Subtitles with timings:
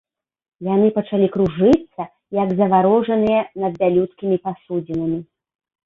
[0.67, 2.03] Яны пачалі кружыцца,
[2.41, 5.27] як заварожаныя, над бялюткімі пасудзінамі.